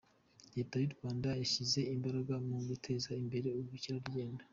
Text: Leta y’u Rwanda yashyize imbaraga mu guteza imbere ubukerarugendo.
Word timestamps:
Leta 0.55 0.75
y’u 0.79 0.93
Rwanda 0.95 1.29
yashyize 1.41 1.79
imbaraga 1.95 2.33
mu 2.47 2.57
guteza 2.67 3.09
imbere 3.21 3.47
ubukerarugendo. 3.59 4.41